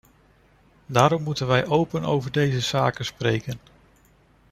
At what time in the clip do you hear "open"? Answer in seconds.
1.65-2.03